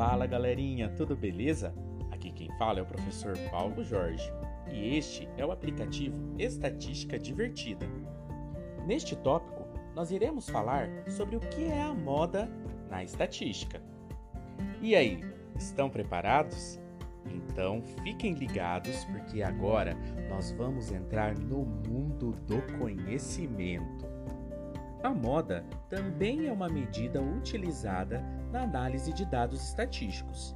[0.00, 1.74] Fala galerinha, tudo beleza?
[2.10, 4.32] Aqui quem fala é o professor Paulo Jorge
[4.72, 7.86] e este é o aplicativo Estatística Divertida.
[8.86, 9.62] Neste tópico,
[9.94, 12.48] nós iremos falar sobre o que é a moda
[12.88, 13.78] na estatística.
[14.80, 15.22] E aí,
[15.54, 16.80] estão preparados?
[17.26, 19.94] Então fiquem ligados porque agora
[20.30, 24.06] nós vamos entrar no mundo do conhecimento.
[25.02, 30.54] A moda também é uma medida utilizada na análise de dados estatísticos.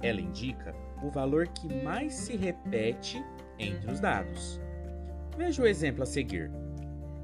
[0.00, 3.22] Ela indica o valor que mais se repete
[3.58, 4.60] entre os dados.
[5.36, 6.50] Veja o exemplo a seguir.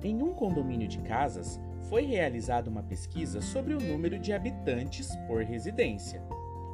[0.02, 5.42] Em um condomínio de casas, foi realizada uma pesquisa sobre o número de habitantes por
[5.42, 6.23] residência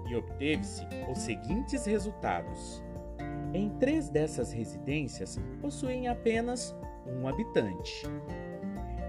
[0.09, 2.83] e obteve-se os seguintes resultados.
[3.53, 6.75] Em três dessas residências possuem apenas
[7.07, 8.07] um habitante.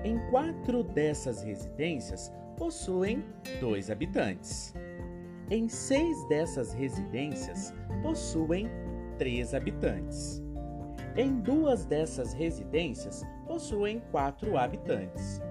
[0.03, 3.21] Em quatro dessas residências possuem
[3.59, 4.73] dois habitantes.
[5.49, 8.69] Em seis dessas residências possuem
[9.17, 10.41] três habitantes.
[11.17, 15.41] Em duas dessas residências possuem quatro habitantes.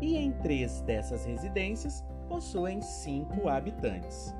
[0.00, 4.34] E em três dessas residências possuem cinco habitantes.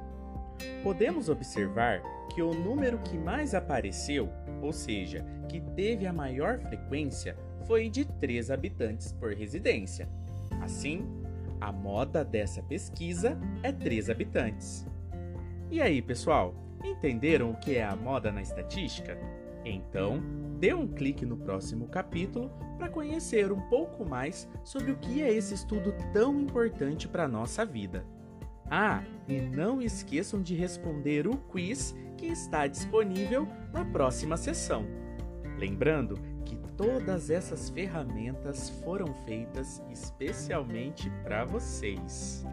[0.83, 2.03] Podemos observar
[2.39, 4.29] que o número que mais apareceu,
[4.63, 7.37] ou seja, que teve a maior frequência,
[7.67, 10.09] foi de 3 habitantes por residência.
[10.61, 11.05] Assim,
[11.61, 14.87] a moda dessa pesquisa é 3 habitantes.
[15.69, 19.19] E aí, pessoal, entenderam o que é a moda na estatística?
[19.65, 20.23] Então,
[20.61, 25.33] dê um clique no próximo capítulo para conhecer um pouco mais sobre o que é
[25.33, 28.05] esse estudo tão importante para a nossa vida.
[28.71, 34.85] Ah, e não esqueçam de responder o quiz que está disponível na próxima sessão.
[35.57, 42.45] Lembrando que todas essas ferramentas foram feitas especialmente para vocês.